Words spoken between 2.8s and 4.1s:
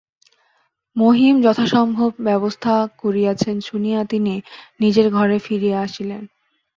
করিয়াছেন শুনিয়া